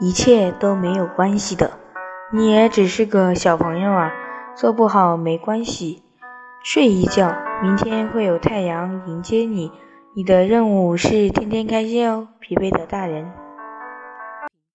[0.00, 1.78] 一切都没有关系的。
[2.32, 4.12] 你也只是个小朋友啊
[4.56, 6.02] 做不好没关系。
[6.62, 9.70] 睡一觉明天会有太阳迎接你
[10.14, 13.45] 你的任务是天天开心哦疲惫的大人。